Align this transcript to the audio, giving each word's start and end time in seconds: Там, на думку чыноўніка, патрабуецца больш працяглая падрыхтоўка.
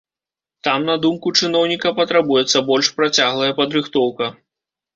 Там, 0.67 0.87
на 0.91 0.95
думку 1.03 1.33
чыноўніка, 1.41 1.93
патрабуецца 2.01 2.63
больш 2.73 2.91
працяглая 2.97 3.53
падрыхтоўка. 3.61 4.35